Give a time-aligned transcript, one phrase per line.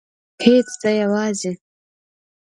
[0.45, 1.51] هیڅ زه یوازې